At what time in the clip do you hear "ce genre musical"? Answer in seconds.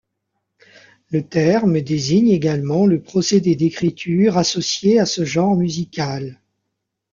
5.05-6.41